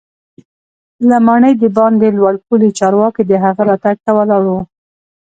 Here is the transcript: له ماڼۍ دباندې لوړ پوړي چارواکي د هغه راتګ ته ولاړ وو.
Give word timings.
له 1.09 1.17
ماڼۍ 1.25 1.53
دباندې 1.63 2.09
لوړ 2.17 2.33
پوړي 2.45 2.69
چارواکي 2.79 3.23
د 3.27 3.31
هغه 3.43 3.61
راتګ 3.69 3.95
ته 4.05 4.11
ولاړ 4.17 4.41
وو. 4.51 4.61